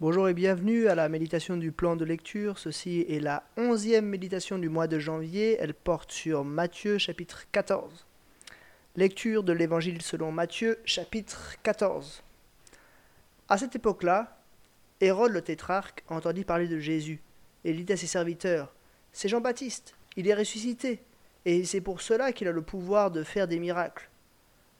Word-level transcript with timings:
Bonjour 0.00 0.28
et 0.28 0.34
bienvenue 0.34 0.86
à 0.86 0.94
la 0.94 1.08
méditation 1.08 1.56
du 1.56 1.72
plan 1.72 1.96
de 1.96 2.04
lecture. 2.04 2.56
Ceci 2.60 3.04
est 3.08 3.18
la 3.18 3.42
onzième 3.56 4.06
méditation 4.06 4.56
du 4.56 4.68
mois 4.68 4.86
de 4.86 5.00
janvier. 5.00 5.56
Elle 5.58 5.74
porte 5.74 6.12
sur 6.12 6.44
Matthieu 6.44 6.98
chapitre 6.98 7.46
14. 7.50 8.06
Lecture 8.94 9.42
de 9.42 9.52
l'évangile 9.52 10.00
selon 10.00 10.30
Matthieu 10.30 10.78
chapitre 10.84 11.56
14. 11.64 12.22
À 13.48 13.58
cette 13.58 13.74
époque-là, 13.74 14.38
Hérode 15.00 15.32
le 15.32 15.42
tétrarque 15.42 16.04
entendit 16.08 16.44
parler 16.44 16.68
de 16.68 16.78
Jésus 16.78 17.20
et 17.64 17.72
dit 17.72 17.92
à 17.92 17.96
ses 17.96 18.06
serviteurs 18.06 18.72
C'est 19.12 19.28
Jean-Baptiste, 19.28 19.96
il 20.16 20.28
est 20.28 20.34
ressuscité, 20.34 21.02
et 21.44 21.64
c'est 21.64 21.80
pour 21.80 22.02
cela 22.02 22.30
qu'il 22.30 22.46
a 22.46 22.52
le 22.52 22.62
pouvoir 22.62 23.10
de 23.10 23.24
faire 23.24 23.48
des 23.48 23.58
miracles. 23.58 24.08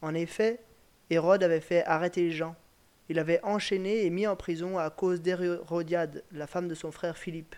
En 0.01 0.15
effet, 0.15 0.61
Hérode 1.11 1.43
avait 1.43 1.59
fait 1.59 1.85
arrêter 1.87 2.31
Jean 2.31 2.55
il 3.09 3.19
avait 3.19 3.43
enchaîné 3.43 4.05
et 4.05 4.11
mis 4.11 4.27
en 4.27 4.37
prison 4.37 4.79
à 4.79 4.91
cause 4.91 5.23
d'Hérodiade, 5.23 6.25
la 6.33 6.47
femme 6.47 6.69
de 6.69 6.75
son 6.75 6.93
frère 6.93 7.17
Philippe. 7.17 7.57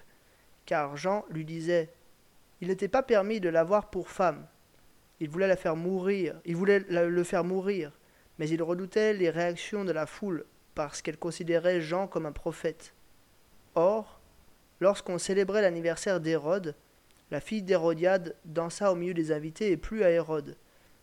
Car 0.65 0.97
Jean 0.97 1.25
lui 1.31 1.45
disait 1.45 1.91
Il 2.61 2.69
n'était 2.69 2.89
pas 2.89 3.03
permis 3.03 3.41
de 3.41 3.49
l'avoir 3.49 3.91
pour 3.91 4.09
femme. 4.09 4.47
Il 5.19 5.29
voulait 5.29 5.49
la 5.49 5.57
faire 5.57 5.77
mourir, 5.77 6.41
il 6.45 6.57
voulait 6.57 6.81
le 6.89 7.25
faire 7.25 7.45
mourir, 7.45 7.93
mais 8.39 8.49
il 8.49 8.63
redoutait 8.63 9.13
les 9.13 9.29
réactions 9.29 9.85
de 9.85 9.93
la 9.93 10.07
foule 10.07 10.47
parce 10.75 11.03
qu'elle 11.03 11.19
considérait 11.19 11.81
Jean 11.81 12.07
comme 12.07 12.27
un 12.27 12.33
prophète. 12.33 12.95
Or, 13.75 14.21
lorsqu'on 14.81 15.19
célébrait 15.19 15.63
l'anniversaire 15.63 16.21
d'Hérode, 16.21 16.75
la 17.31 17.41
fille 17.41 17.63
d'Hérodiade 17.63 18.37
dansa 18.45 18.93
au 18.93 18.97
milieu 18.97 19.15
des 19.15 19.31
invités 19.33 19.71
et 19.73 19.77
plut 19.77 20.05
à 20.05 20.11
Hérode, 20.11 20.57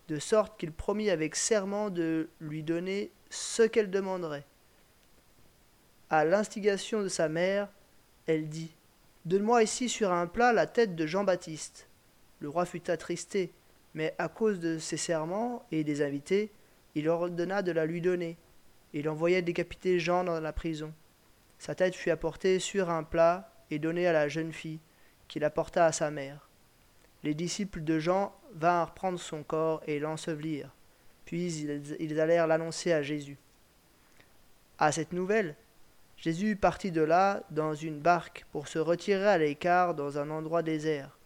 de 0.07 0.19
sorte 0.19 0.59
qu'il 0.59 0.71
promit 0.71 1.09
avec 1.09 1.35
serment 1.35 1.89
de 1.89 2.29
lui 2.39 2.63
donner 2.63 3.11
ce 3.29 3.63
qu'elle 3.63 3.89
demanderait. 3.89 4.45
À 6.09 6.25
l'instigation 6.25 7.01
de 7.01 7.07
sa 7.07 7.27
mère, 7.27 7.67
elle 8.27 8.47
dit 8.47 8.71
Donne-moi 9.25 9.63
ici 9.63 9.89
sur 9.89 10.11
un 10.13 10.27
plat 10.27 10.53
la 10.53 10.67
tête 10.67 10.95
de 10.95 11.05
Jean-Baptiste. 11.05 11.87
Le 12.39 12.49
roi 12.49 12.65
fut 12.65 12.89
attristé, 12.89 13.51
mais 13.93 14.15
à 14.17 14.29
cause 14.29 14.59
de 14.59 14.77
ses 14.77 14.95
serments 14.95 15.65
et 15.71 15.83
des 15.83 16.01
invités, 16.01 16.51
il 16.95 17.09
ordonna 17.09 17.61
de 17.61 17.71
la 17.71 17.85
lui 17.85 17.99
donner. 17.99 18.37
Il 18.93 19.09
envoya 19.09 19.41
décapiter 19.41 19.99
Jean 19.99 20.23
dans 20.23 20.39
la 20.39 20.53
prison. 20.53 20.93
Sa 21.59 21.75
tête 21.75 21.95
fut 21.95 22.09
apportée 22.09 22.59
sur 22.59 22.89
un 22.89 23.03
plat 23.03 23.51
et 23.69 23.79
donnée 23.79 24.07
à 24.07 24.13
la 24.13 24.29
jeune 24.29 24.53
fille, 24.53 24.79
qui 25.27 25.39
l'apporta 25.39 25.85
à 25.85 25.91
sa 25.91 26.09
mère. 26.09 26.47
Les 27.23 27.33
disciples 27.33 27.83
de 27.83 27.99
Jean 27.99 28.33
vinrent 28.53 28.93
prendre 28.93 29.19
son 29.19 29.43
corps 29.43 29.81
et 29.87 29.99
l'ensevelirent. 29.99 30.76
Puis 31.27 31.67
ils 31.99 32.21
allèrent 32.21 32.47
l'annoncer 32.47 32.93
à 32.93 33.03
Jésus. 33.03 33.37
À 34.79 34.93
cette 34.93 35.11
nouvelle, 35.11 35.55
Jésus 36.15 36.55
partit 36.55 36.89
de 36.89 37.01
là 37.01 37.43
dans 37.51 37.73
une 37.73 37.99
barque 37.99 38.45
pour 38.53 38.69
se 38.69 38.79
retirer 38.79 39.27
à 39.27 39.37
l'écart 39.37 39.93
dans 39.93 40.19
un 40.19 40.29
endroit 40.29 40.63
désert. 40.63 41.17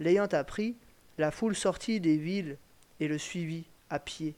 L'ayant 0.00 0.26
appris, 0.26 0.76
la 1.16 1.30
foule 1.30 1.56
sortit 1.56 1.98
des 1.98 2.18
villes 2.18 2.58
et 3.00 3.08
le 3.08 3.16
suivit 3.16 3.64
à 3.88 3.98
pied. 3.98 4.34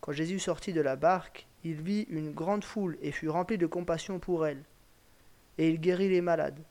Quand 0.00 0.12
Jésus 0.12 0.38
sortit 0.38 0.72
de 0.72 0.80
la 0.80 0.96
barque, 0.96 1.46
il 1.62 1.82
vit 1.82 2.06
une 2.08 2.32
grande 2.32 2.64
foule 2.64 2.96
et 3.02 3.12
fut 3.12 3.28
rempli 3.28 3.58
de 3.58 3.66
compassion 3.66 4.18
pour 4.18 4.46
elle. 4.46 4.62
Et 5.58 5.68
il 5.68 5.78
guérit 5.78 6.08
les 6.08 6.22
malades. 6.22 6.62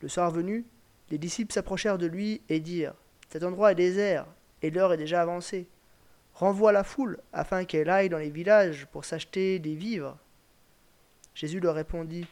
Le 0.00 0.08
soir 0.08 0.30
venu, 0.30 0.64
les 1.10 1.18
disciples 1.18 1.52
s'approchèrent 1.52 1.98
de 1.98 2.06
lui 2.06 2.40
et 2.48 2.60
dirent 2.60 2.94
Cet 3.28 3.42
endroit 3.42 3.72
est 3.72 3.74
désert, 3.74 4.24
et 4.62 4.70
l'heure 4.70 4.94
est 4.94 4.98
déjà 4.98 5.20
avancée. 5.20 5.68
Renvoie 6.34 6.72
la 6.72 6.82
foule, 6.82 7.20
afin 7.32 7.64
qu'elle 7.64 7.88
aille 7.88 8.08
dans 8.08 8.18
les 8.18 8.30
villages 8.30 8.86
pour 8.86 9.04
s'acheter 9.04 9.60
des 9.60 9.76
vivres. 9.76 10.18
Jésus 11.32 11.60
leur 11.60 11.76
répondit, 11.76 12.26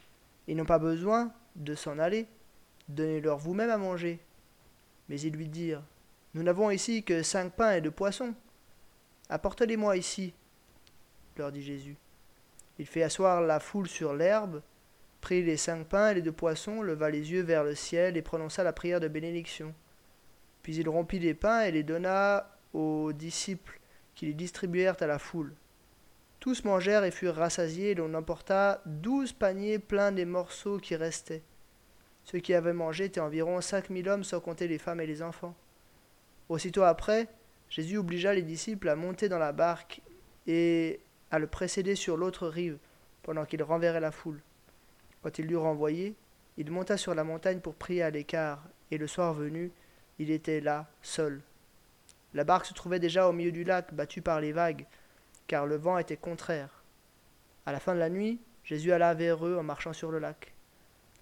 Ils 0.49 0.57
n'ont 0.57 0.65
pas 0.65 0.81
besoin 0.81 1.33
de 1.55 1.77
s'en 1.77 2.01
aller, 2.01 2.27
donnez-leur 2.89 3.39
vous-même 3.39 3.71
à 3.71 3.79
manger. 3.79 4.19
Mais 5.09 5.21
ils 5.21 5.33
lui 5.33 5.49
dirent, 5.49 5.85
Nous 6.35 6.43
n'avons 6.43 6.71
ici 6.71 7.05
que 7.05 7.23
cinq 7.23 7.53
pains 7.53 7.75
et 7.75 7.81
deux 7.81 7.93
poissons. 7.93 8.35
Apportez-les-moi 9.29 9.97
ici, 9.97 10.34
leur 11.37 11.53
dit 11.53 11.63
Jésus. 11.63 11.97
Il 12.79 12.87
fit 12.87 13.03
asseoir 13.03 13.41
la 13.41 13.61
foule 13.61 13.87
sur 13.89 14.15
l'herbe, 14.15 14.63
prit 15.21 15.45
les 15.45 15.57
cinq 15.57 15.87
pains 15.87 16.11
et 16.11 16.15
les 16.15 16.23
deux 16.23 16.33
poissons, 16.33 16.83
leva 16.83 17.09
les 17.09 17.31
yeux 17.31 17.43
vers 17.43 17.63
le 17.63 17.77
ciel 17.77 18.17
et 18.17 18.23
prononça 18.23 18.65
la 18.65 18.73
prière 18.73 18.99
de 18.99 19.07
bénédiction. 19.07 19.73
Puis 20.65 20.75
il 20.77 20.89
rompit 20.89 21.21
les 21.21 21.34
pains 21.34 21.63
et 21.63 21.71
les 21.71 21.84
donna 21.84 22.51
aux 22.73 23.13
disciples 23.13 23.79
qui 24.15 24.27
les 24.27 24.34
distribuèrent 24.34 25.00
à 25.00 25.06
la 25.06 25.19
foule. 25.19 25.55
Tous 26.41 26.65
mangèrent 26.65 27.05
et 27.05 27.11
furent 27.11 27.37
rassasiés, 27.37 27.91
et 27.91 27.95
l'on 27.95 28.15
emporta 28.15 28.83
douze 28.84 29.33
paniers 29.33 29.78
pleins 29.78 30.12
des 30.12 30.25
morceaux 30.25 30.78
qui 30.78 30.97
restaient. 30.97 31.43
Ceux 32.25 32.41
qui 32.41 32.55
avaient 32.55 32.72
mangé 32.72 33.05
étaient 33.05 33.21
environ 33.21 33.61
cinq 33.61 33.91
mille 33.91 34.09
hommes, 34.09 34.25
sans 34.25 34.41
compter 34.41 34.69
les 34.69 34.78
femmes 34.78 35.01
et 35.01 35.06
les 35.06 35.22
enfants. 35.22 35.55
Aussitôt 36.49 36.83
après, 36.83 37.28
Jésus 37.69 37.97
obligea 37.97 38.34
les 38.34 38.43
disciples 38.43 38.89
à 38.89 38.97
monter 38.97 39.28
dans 39.28 39.39
la 39.39 39.53
barque 39.53 40.03
et 40.47 41.01
à 41.31 41.39
le 41.39 41.47
précéder 41.47 41.95
sur 41.95 42.17
l'autre 42.17 42.49
rive, 42.49 42.78
pendant 43.22 43.45
qu'il 43.45 43.62
renverrait 43.62 44.01
la 44.01 44.11
foule. 44.11 44.43
Quand 45.22 45.39
il 45.39 45.47
l'eut 45.47 45.56
renvoyé, 45.56 46.15
il 46.56 46.71
monta 46.71 46.97
sur 46.97 47.15
la 47.15 47.25
montagne 47.25 47.61
pour 47.61 47.75
prier 47.75 48.03
à 48.03 48.11
l'écart, 48.11 48.62
et 48.91 48.99
le 48.99 49.06
soir 49.06 49.33
venu, 49.33 49.71
il 50.19 50.31
était 50.31 50.61
là, 50.61 50.91
seul. 51.01 51.41
La 52.34 52.44
barque 52.44 52.66
se 52.66 52.75
trouvait 52.75 52.98
déjà 52.98 53.28
au 53.28 53.32
milieu 53.32 53.53
du 53.53 53.65
lac, 53.65 53.93
battue 53.93 54.22
par 54.22 54.41
les 54.41 54.53
vagues, 54.53 54.87
car 55.47 55.66
le 55.66 55.76
vent 55.76 55.98
était 55.98 56.16
contraire. 56.16 56.82
À 57.66 57.72
la 57.72 57.81
fin 57.81 57.94
de 57.94 57.98
la 57.98 58.10
nuit, 58.10 58.41
Jésus 58.65 58.93
alla 58.93 59.15
vers 59.15 59.47
eux 59.47 59.56
en 59.56 59.62
marchant 59.62 59.93
sur 59.93 60.10
le 60.10 60.19
lac. 60.19 60.53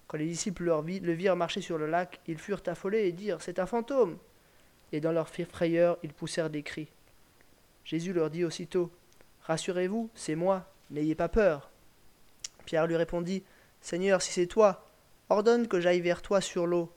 Quand 0.07 0.17
les 0.17 0.27
disciples 0.27 0.65
le 0.65 1.13
virent 1.13 1.35
marcher 1.35 1.61
sur 1.61 1.77
le 1.77 1.87
lac, 1.87 2.19
ils 2.27 2.37
furent 2.37 2.63
affolés 2.65 3.07
et 3.07 3.11
dirent 3.11 3.41
C'est 3.41 3.59
un 3.59 3.65
fantôme 3.65 4.17
Et 4.91 4.99
dans 4.99 5.11
leur 5.11 5.29
frayeur, 5.29 5.97
ils 6.03 6.13
poussèrent 6.13 6.49
des 6.49 6.63
cris. 6.63 6.89
Jésus 7.85 8.13
leur 8.13 8.29
dit 8.29 8.43
aussitôt 8.43 8.91
Rassurez-vous, 9.43 10.09
c'est 10.13 10.35
moi, 10.35 10.71
n'ayez 10.89 11.15
pas 11.15 11.29
peur. 11.29 11.71
Pierre 12.65 12.87
lui 12.87 12.95
répondit 12.95 13.43
Seigneur, 13.81 14.21
si 14.21 14.31
c'est 14.31 14.47
toi, 14.47 14.85
ordonne 15.29 15.67
que 15.67 15.79
j'aille 15.79 16.01
vers 16.01 16.21
toi 16.21 16.41
sur 16.41 16.67
l'eau. 16.67 16.93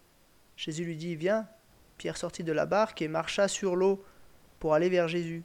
Jésus 0.56 0.84
lui 0.84 0.96
dit 0.96 1.16
Viens. 1.16 1.48
Pierre 1.98 2.16
sortit 2.16 2.44
de 2.44 2.52
la 2.52 2.66
barque 2.66 3.02
et 3.02 3.08
marcha 3.08 3.48
sur 3.48 3.76
l'eau 3.76 4.04
pour 4.60 4.74
aller 4.74 4.88
vers 4.88 5.08
Jésus. 5.08 5.42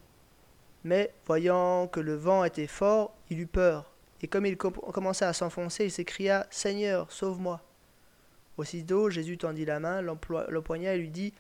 Mais, 0.84 1.14
voyant 1.26 1.88
que 1.88 2.00
le 2.00 2.16
vent 2.16 2.44
était 2.44 2.68
fort, 2.68 3.16
il 3.30 3.40
eut 3.40 3.48
peur, 3.48 3.92
et 4.22 4.28
comme 4.28 4.46
il 4.46 4.58
commença 4.58 5.28
à 5.28 5.34
s'enfoncer, 5.34 5.86
il 5.86 5.92
s'écria 5.92 6.48
Seigneur, 6.50 7.12
sauve-moi. 7.12 7.62
Aussitôt 8.58 9.10
Jésus 9.10 9.38
tendit 9.38 9.66
la 9.66 9.80
main, 9.80 10.02
l'empoigna 10.02 10.94
et 10.94 10.98
lui 10.98 11.10
dit 11.10 11.34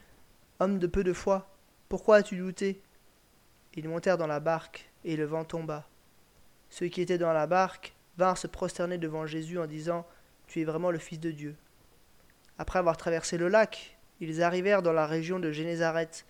Homme 0.59 0.79
de 0.79 0.87
peu 0.87 1.03
de 1.03 1.13
foi, 1.13 1.49
pourquoi 1.89 2.17
as-tu 2.17 2.37
douté? 2.37 2.81
Ils 3.75 3.89
montèrent 3.89 4.17
dans 4.17 4.27
la 4.27 4.39
barque, 4.39 4.89
et 5.03 5.15
le 5.15 5.25
vent 5.25 5.43
tomba. 5.43 5.87
Ceux 6.69 6.87
qui 6.87 7.01
étaient 7.01 7.17
dans 7.17 7.33
la 7.33 7.47
barque 7.47 7.95
vinrent 8.17 8.37
se 8.37 8.47
prosterner 8.47 8.97
devant 8.97 9.25
Jésus 9.25 9.59
en 9.59 9.65
disant 9.65 10.05
Tu 10.47 10.61
es 10.61 10.65
vraiment 10.65 10.91
le 10.91 10.99
Fils 10.99 11.19
de 11.19 11.31
Dieu. 11.31 11.55
Après 12.57 12.79
avoir 12.79 12.97
traversé 12.97 13.37
le 13.37 13.47
lac, 13.47 13.97
ils 14.21 14.41
arrivèrent 14.43 14.81
dans 14.81 14.93
la 14.93 15.07
région 15.07 15.39
de 15.39 15.51
Génézareth. 15.51 16.25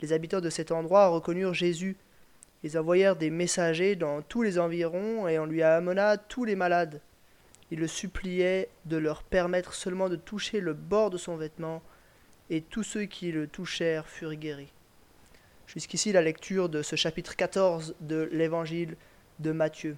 Les 0.00 0.12
habitants 0.12 0.40
de 0.40 0.50
cet 0.50 0.72
endroit 0.72 1.08
reconnurent 1.08 1.54
Jésus. 1.54 1.96
Ils 2.64 2.78
envoyèrent 2.78 3.16
des 3.16 3.30
messagers 3.30 3.96
dans 3.96 4.22
tous 4.22 4.42
les 4.42 4.58
environs 4.58 5.28
et 5.28 5.38
on 5.38 5.46
lui 5.46 5.62
amena 5.62 6.16
tous 6.16 6.44
les 6.44 6.56
malades. 6.56 7.00
Ils 7.70 7.78
le 7.78 7.86
suppliaient 7.86 8.68
de 8.84 8.96
leur 8.96 9.22
permettre 9.22 9.72
seulement 9.72 10.08
de 10.08 10.16
toucher 10.16 10.60
le 10.60 10.74
bord 10.74 11.10
de 11.10 11.16
son 11.16 11.36
vêtement, 11.36 11.82
et 12.50 12.60
tous 12.60 12.82
ceux 12.82 13.04
qui 13.04 13.32
le 13.32 13.46
touchèrent 13.46 14.06
furent 14.06 14.34
guéris. 14.34 14.72
Jusqu'ici 15.66 16.12
la 16.12 16.20
lecture 16.20 16.68
de 16.68 16.82
ce 16.82 16.96
chapitre 16.96 17.34
14 17.34 17.94
de 18.00 18.28
l'évangile 18.30 18.96
de 19.38 19.52
Matthieu. 19.52 19.96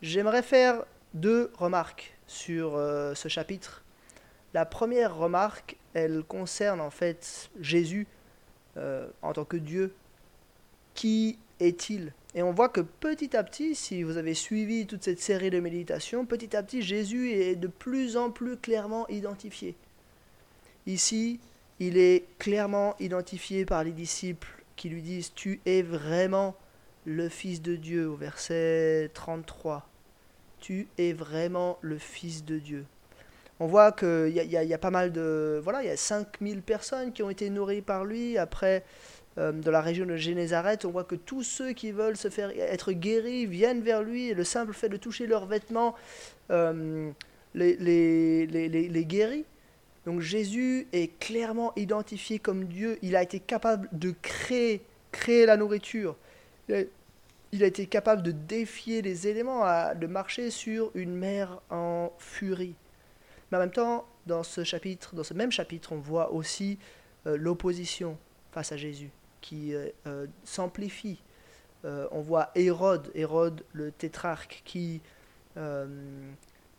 J'aimerais 0.00 0.42
faire 0.42 0.84
deux 1.12 1.52
remarques 1.58 2.16
sur 2.26 2.76
euh, 2.76 3.14
ce 3.14 3.28
chapitre. 3.28 3.82
La 4.54 4.64
première 4.64 5.14
remarque, 5.14 5.76
elle 5.92 6.22
concerne 6.22 6.80
en 6.80 6.90
fait 6.90 7.50
Jésus 7.60 8.06
euh, 8.76 9.08
en 9.22 9.32
tant 9.32 9.44
que 9.44 9.56
Dieu. 9.56 9.94
Qui 10.94 11.38
est-il? 11.60 12.12
Et 12.34 12.42
on 12.42 12.52
voit 12.52 12.68
que 12.68 12.80
petit 12.80 13.36
à 13.36 13.44
petit, 13.44 13.74
si 13.74 14.02
vous 14.02 14.16
avez 14.16 14.34
suivi 14.34 14.86
toute 14.86 15.04
cette 15.04 15.20
série 15.20 15.50
de 15.50 15.60
méditations, 15.60 16.24
petit 16.24 16.56
à 16.56 16.62
petit, 16.62 16.82
Jésus 16.82 17.30
est 17.30 17.56
de 17.56 17.68
plus 17.68 18.16
en 18.16 18.30
plus 18.30 18.56
clairement 18.56 19.06
identifié. 19.08 19.74
Ici, 20.86 21.40
il 21.78 21.98
est 21.98 22.24
clairement 22.38 22.96
identifié 23.00 23.64
par 23.64 23.84
les 23.84 23.92
disciples 23.92 24.64
qui 24.76 24.88
lui 24.88 25.02
disent 25.02 25.32
Tu 25.34 25.60
es 25.66 25.82
vraiment 25.82 26.56
le 27.04 27.28
Fils 27.28 27.62
de 27.62 27.76
Dieu, 27.76 28.08
au 28.08 28.16
verset 28.16 29.10
33. 29.14 29.88
Tu 30.60 30.88
es 30.98 31.12
vraiment 31.12 31.78
le 31.82 31.98
Fils 31.98 32.44
de 32.44 32.58
Dieu 32.58 32.84
on 33.60 33.66
voit 33.66 33.92
qu'il 33.92 34.28
y, 34.28 34.48
y, 34.50 34.74
a 34.74 34.78
pas 34.78 34.90
mal 34.90 35.12
de... 35.12 35.60
Voilà, 35.62 35.82
il 35.82 35.88
y 35.88 35.90
a 35.90 35.96
5000 35.96 36.62
personnes 36.62 37.12
qui 37.12 37.22
ont 37.22 37.30
été 37.30 37.50
nourries 37.50 37.82
par 37.82 38.04
lui. 38.04 38.38
Après, 38.38 38.84
euh, 39.38 39.52
dans 39.52 39.70
la 39.70 39.80
région 39.80 40.04
de 40.04 40.16
Génézareth, 40.16 40.84
on 40.84 40.90
voit 40.90 41.04
que 41.04 41.14
tous 41.14 41.42
ceux 41.42 41.72
qui 41.72 41.92
veulent 41.92 42.16
se 42.16 42.28
faire 42.28 42.50
être 42.50 42.92
guéris 42.92 43.46
viennent 43.46 43.82
vers 43.82 44.02
lui, 44.02 44.28
et 44.28 44.34
le 44.34 44.44
simple 44.44 44.72
fait 44.72 44.88
de 44.88 44.96
toucher 44.96 45.26
leurs 45.26 45.46
vêtements 45.46 45.94
euh, 46.50 47.10
les, 47.54 47.76
les, 47.76 48.46
les, 48.46 48.68
les, 48.68 49.04
guérit. 49.04 49.44
Donc 50.06 50.20
Jésus 50.20 50.86
est 50.92 51.18
clairement 51.18 51.72
identifié 51.76 52.38
comme 52.38 52.64
Dieu. 52.64 52.98
Il 53.02 53.14
a 53.14 53.22
été 53.22 53.38
capable 53.38 53.88
de 53.92 54.12
créer, 54.22 54.82
créer 55.12 55.46
la 55.46 55.56
nourriture. 55.56 56.16
Il 56.68 57.62
a, 57.62 57.66
été 57.66 57.86
capable 57.86 58.22
de 58.22 58.32
défier 58.32 59.02
les 59.02 59.28
éléments, 59.28 59.64
de 59.94 60.06
marcher 60.06 60.50
sur 60.50 60.90
une 60.94 61.14
mer 61.14 61.60
en 61.70 62.12
furie. 62.18 62.74
Mais 63.50 63.56
en 63.58 63.60
même 63.60 63.70
temps, 63.70 64.06
dans 64.26 64.42
ce 64.42 64.64
chapitre, 64.64 65.14
dans 65.14 65.24
ce 65.24 65.34
même 65.34 65.52
chapitre, 65.52 65.92
on 65.92 65.98
voit 65.98 66.32
aussi 66.32 66.78
euh, 67.26 67.36
l'opposition 67.36 68.18
face 68.52 68.72
à 68.72 68.76
Jésus 68.76 69.10
qui 69.40 69.74
euh, 69.74 69.88
euh, 70.06 70.26
s'amplifie. 70.44 71.22
on 71.84 72.20
voit 72.20 72.50
Hérode, 72.54 73.10
Hérode 73.14 73.64
le 73.72 73.92
tétrarque, 73.92 74.62
qui 74.64 75.00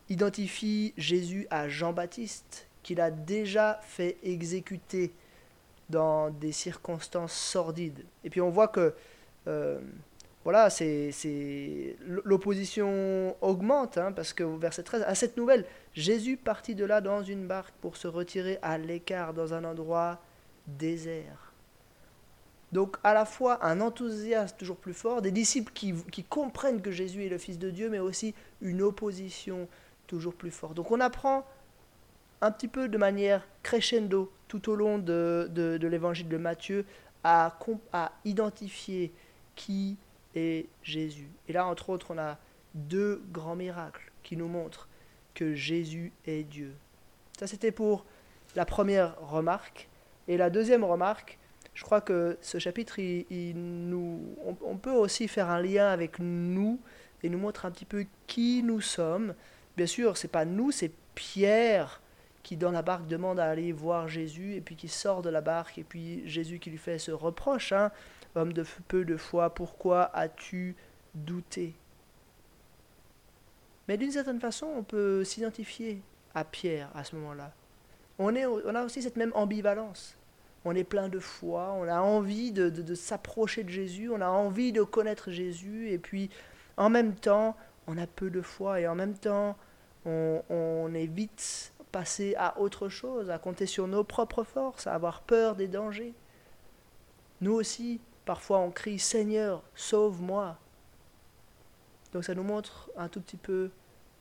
identifie 0.10 0.94
Jésus 0.98 1.48
à 1.50 1.68
Jean-Baptiste, 1.68 2.68
qu'il 2.83 3.01
a 3.01 3.10
déjà 3.12 3.80
fait 3.83 4.18
exécuter 4.24 5.12
dans 5.89 6.30
des 6.30 6.51
circonstances 6.51 7.33
sordides. 7.33 8.06
Et 8.24 8.30
puis 8.30 8.42
on 8.42 8.50
voit 8.50 8.68
que 8.68 8.94
voilà, 10.45 10.69
c'est 10.69 11.97
l'opposition 12.00 13.36
augmente, 13.41 13.97
hein, 13.97 14.13
parce 14.13 14.31
que 14.31 14.44
verset 14.44 14.83
13, 14.83 15.03
à 15.06 15.13
cette 15.13 15.36
nouvelle, 15.36 15.65
Jésus 15.94 16.38
partit 16.38 16.75
de 16.75 16.86
là 16.86 17.01
dans 17.01 17.24
une 17.24 17.45
barque 17.45 17.74
pour 17.81 17.97
se 17.97 18.07
retirer 18.07 18.57
à 18.62 18.77
l'écart 18.77 19.33
dans 19.33 19.53
un 19.53 19.65
endroit 19.65 20.21
désert. 20.65 21.53
Donc 22.71 22.97
à 23.03 23.13
la 23.13 23.25
fois 23.25 23.65
un 23.65 23.81
enthousiasme 23.81 24.56
toujours 24.57 24.77
plus 24.77 24.94
fort, 24.94 25.21
des 25.21 25.31
disciples 25.31 25.74
qui, 25.74 26.24
comprennent 26.30 26.81
que 26.81 26.92
Jésus 26.92 27.25
est 27.25 27.30
le 27.30 27.38
Fils 27.38 27.57
de 27.57 27.69
Dieu, 27.69 27.89
mais 27.89 28.00
aussi 28.00 28.33
une 28.62 28.81
opposition 28.81 29.68
toujours 30.07 30.35
plus 30.35 30.51
forte. 30.51 30.75
Donc 30.75 30.92
on 30.92 31.00
apprend 31.00 31.45
un 32.42 32.51
petit 32.51 32.68
peu 32.68 32.88
de 32.88 32.97
manière 32.97 33.45
crescendo 33.63 34.31
tout 34.47 34.69
au 34.69 34.75
long 34.75 35.00
de, 35.00 35.50
de, 35.51 35.77
de 35.77 35.88
l'évangile 35.88 36.30
de 36.30 36.38
Matthieu 36.38 36.85
à, 37.24 37.57
à 37.92 38.12
identifier 38.24 39.12
qui 39.56 39.97
est 40.39 40.68
Jésus. 40.83 41.30
Et 41.47 41.53
là, 41.53 41.65
entre 41.65 41.89
autres, 41.89 42.07
on 42.12 42.18
a 42.18 42.38
deux 42.74 43.21
grands 43.31 43.56
miracles 43.56 44.12
qui 44.24 44.38
nous 44.38 44.47
montrent 44.47 44.88
que 45.33 45.53
Jésus 45.53 46.12
est 46.25 46.44
Dieu. 46.44 46.74
Ça, 47.38 47.47
c'était 47.47 47.71
pour 47.71 48.06
la 48.56 48.65
première 48.65 49.19
remarque. 49.21 49.88
Et 50.27 50.38
la 50.38 50.50
deuxième 50.50 50.83
remarque, 50.83 51.39
je 51.74 51.83
crois 51.83 52.01
que 52.01 52.38
ce 52.41 52.57
chapitre, 52.57 53.00
il, 53.00 53.53
nous, 53.56 54.19
on, 54.65 54.75
peut 54.75 54.91
aussi 54.91 55.27
faire 55.27 55.50
un 55.50 55.62
lien 55.62 55.88
avec 55.88 56.19
nous 56.19 56.80
et 57.24 57.30
nous 57.30 57.38
montre 57.38 57.65
un 57.65 57.71
petit 57.71 57.85
peu 57.85 58.06
qui 58.27 58.63
nous 58.63 58.81
sommes. 58.81 59.33
Bien 59.77 59.85
sûr, 59.85 60.18
c'est 60.18 60.27
pas 60.27 60.45
nous, 60.45 60.71
c'est 60.71 60.92
Pierre 61.15 62.01
qui 62.44 62.57
dans 62.57 62.71
la 62.71 62.81
barque 62.81 63.07
demande 63.07 63.39
à 63.39 63.50
aller 63.50 63.71
voir 63.71 64.07
Jésus 64.07 64.56
et 64.56 64.62
puis 64.62 64.75
qui 64.75 64.88
sort 64.88 65.21
de 65.21 65.30
la 65.30 65.42
barque 65.42 65.77
et 65.77 65.83
puis 65.83 66.27
Jésus 66.27 66.59
qui 66.59 66.69
lui 66.69 66.77
fait 66.77 67.00
ce 67.00 67.12
reproche, 67.12 67.71
hein, 67.71 67.92
homme 68.36 68.54
de 68.54 68.64
peu 68.88 69.06
de 69.06 69.18
foi, 69.18 69.54
pourquoi 69.54 70.04
as-tu 70.16 70.76
douté? 71.14 71.76
Mais 73.88 73.98
d'une 73.98 74.12
certaine 74.12 74.40
façon, 74.40 74.68
on 74.68 74.84
peut 74.84 75.24
s'identifier 75.24 76.02
à 76.36 76.44
Pierre 76.44 76.90
à 76.94 77.04
ce 77.04 77.16
moment-là. 77.16 77.52
On, 78.20 78.36
on 78.36 78.76
a 78.76 78.84
aussi 78.84 79.02
cette 79.02 79.16
même 79.16 79.31
ambivalence. 79.34 80.16
On 80.66 80.76
est 80.76 80.84
plein 80.84 81.10
de 81.10 81.20
foi, 81.20 81.74
on 81.78 81.88
a 81.88 82.02
envie 82.02 82.52
de, 82.52 82.94
s'approcher 82.94 83.64
de 83.64 83.70
Jésus, 83.70 84.10
on 84.12 84.22
a 84.22 84.28
envie 84.28 84.72
de 84.74 84.84
connaître 84.84 85.31
Jésus, 85.31 85.90
et 85.90 85.98
puis 85.98 86.30
en 86.76 86.90
même 86.90 87.16
temps, 87.16 87.56
on 87.88 87.98
a 87.98 88.06
peu 88.06 88.30
de 88.30 88.42
foi, 88.42 88.81
et 88.81 88.88
en 88.88 88.96
même 88.96 89.18
temps, 89.18 89.58
on 90.06 90.92
est 90.94 91.08
vite 91.08 91.74
passé 91.92 92.36
à 92.38 92.60
autre 92.60 92.90
chose, 92.90 93.30
à 93.30 93.40
compter 93.40 93.66
sur 93.66 93.88
nos 93.88 94.04
propres 94.04 94.44
forces, 94.44 94.86
à 94.86 94.94
avoir 94.94 95.22
peur 95.22 95.56
des 95.56 95.68
dangers. 95.68 96.14
Nous 97.42 97.54
aussi, 97.54 98.02
parfois, 98.30 98.60
on 98.60 98.70
crie 98.70 99.00
Seigneur, 99.00 99.64
sauve-moi. 99.74 100.56
Donc 102.14 102.24
ça 102.24 102.36
nous 102.36 102.44
montre 102.44 102.92
un 102.96 103.08
tout 103.08 103.22
petit 103.22 103.38
peu 103.38 103.72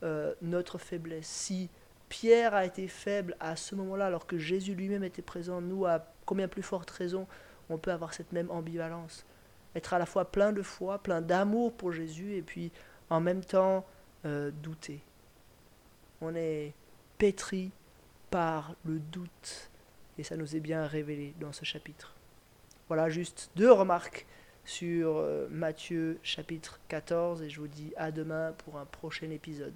euh, 0.02 0.34
notre 0.40 0.78
faiblesse. 0.78 1.26
Si 1.26 1.68
Pierre 2.08 2.54
a 2.54 2.64
été 2.64 2.88
faible 2.88 3.36
à 3.38 3.54
ce 3.54 3.74
moment-là, 3.74 4.06
alors 4.06 4.26
que 4.26 4.38
Jésus 4.38 4.74
lui-même 4.74 5.04
était 5.04 5.20
présent, 5.20 5.60
nous, 5.60 5.84
à 5.84 6.06
combien 6.24 6.48
plus 6.48 6.62
forte 6.62 6.90
raison, 6.90 7.26
on 7.68 7.76
peut 7.76 7.92
avoir 7.92 8.14
cette 8.14 8.32
même 8.32 8.50
ambivalence? 8.50 9.26
Être 9.74 9.92
à 9.92 9.98
la 9.98 10.06
fois 10.06 10.24
plein 10.24 10.54
de 10.54 10.62
foi, 10.62 10.96
plein 11.00 11.20
d'amour 11.20 11.74
pour 11.74 11.92
Jésus, 11.92 12.34
et 12.34 12.40
puis 12.40 12.72
en 13.10 13.20
même 13.20 13.44
temps 13.44 13.84
euh, 14.24 14.50
douter. 14.62 15.02
On 16.22 16.34
est 16.34 16.72
pétri 17.18 17.72
par 18.30 18.74
le 18.86 19.00
doute, 19.00 19.70
et 20.16 20.22
ça 20.22 20.34
nous 20.38 20.56
est 20.56 20.60
bien 20.60 20.86
révélé 20.86 21.34
dans 21.38 21.52
ce 21.52 21.66
chapitre. 21.66 22.17
Voilà 22.88 23.10
juste 23.10 23.50
deux 23.54 23.70
remarques 23.70 24.26
sur 24.64 25.18
euh, 25.18 25.46
Matthieu 25.50 26.18
chapitre 26.22 26.80
14 26.88 27.42
et 27.42 27.50
je 27.50 27.60
vous 27.60 27.68
dis 27.68 27.92
à 27.98 28.10
demain 28.10 28.54
pour 28.64 28.78
un 28.78 28.86
prochain 28.86 29.30
épisode. 29.30 29.74